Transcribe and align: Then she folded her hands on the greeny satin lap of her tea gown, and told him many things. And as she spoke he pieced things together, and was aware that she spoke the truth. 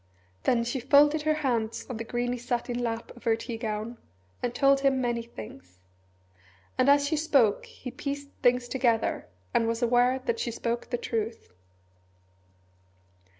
Then 0.45 0.63
she 0.63 0.79
folded 0.79 1.21
her 1.21 1.35
hands 1.45 1.85
on 1.87 1.97
the 1.97 2.03
greeny 2.03 2.39
satin 2.39 2.79
lap 2.79 3.11
of 3.15 3.23
her 3.25 3.35
tea 3.35 3.55
gown, 3.57 3.99
and 4.41 4.51
told 4.55 4.79
him 4.79 4.99
many 4.99 5.21
things. 5.21 5.77
And 6.75 6.89
as 6.89 7.05
she 7.07 7.15
spoke 7.15 7.67
he 7.67 7.91
pieced 7.91 8.29
things 8.41 8.67
together, 8.67 9.27
and 9.53 9.67
was 9.67 9.83
aware 9.83 10.17
that 10.17 10.39
she 10.39 10.49
spoke 10.49 10.89
the 10.89 10.97
truth. 10.97 11.53